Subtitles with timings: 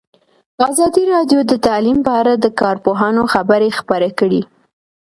[0.69, 4.41] ازادي راډیو د تعلیم په اړه د کارپوهانو خبرې خپرې کړي.